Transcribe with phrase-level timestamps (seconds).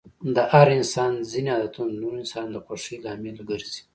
[0.35, 3.81] د هر انسان ځيني عادتونه د نورو انسانانو د خوښی لامل ګرځي.